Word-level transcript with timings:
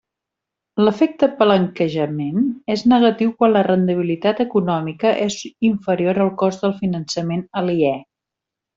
L'efecte 0.85 1.27
palanquejament 1.41 2.47
és 2.77 2.85
negatiu 2.93 3.35
quan 3.43 3.53
la 3.57 3.63
rendibilitat 3.69 4.43
econòmica 4.49 5.15
és 5.29 5.39
inferior 5.73 6.23
al 6.27 6.37
cost 6.45 6.67
del 6.69 6.79
finançament 6.85 7.49
aliè. 7.65 7.97